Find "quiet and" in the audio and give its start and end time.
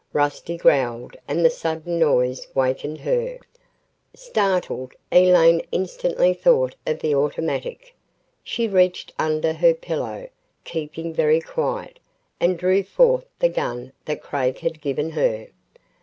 11.39-12.57